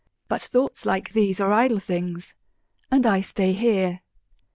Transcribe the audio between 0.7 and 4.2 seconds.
like these are idle things, And I stay here.